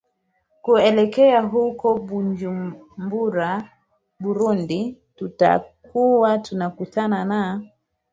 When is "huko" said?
1.41-1.97